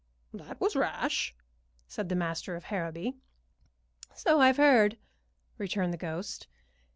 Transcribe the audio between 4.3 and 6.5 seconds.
I've heard," returned the ghost.